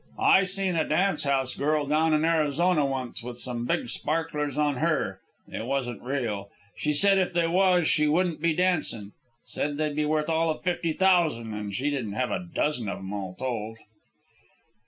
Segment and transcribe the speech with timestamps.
[0.17, 4.77] "I seen a dance house girl down in Arizona once, with some big sparklers on
[4.77, 5.19] her.
[5.47, 6.49] They wasn't real.
[6.75, 9.11] She said if they was she wouldn't be dancin'.
[9.45, 12.97] Said they'd be worth all of fifty thousan', an' she didn't have a dozen of
[12.97, 13.77] 'em all told."